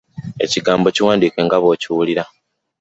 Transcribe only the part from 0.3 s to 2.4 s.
Ekigambo kiwandiike nga bw'okiwulira.